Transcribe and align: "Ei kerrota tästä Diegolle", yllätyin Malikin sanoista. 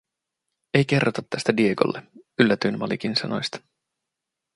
"Ei 0.73 0.85
kerrota 0.85 1.21
tästä 1.29 1.57
Diegolle", 1.57 2.03
yllätyin 2.39 2.79
Malikin 2.79 3.15
sanoista. 3.15 3.59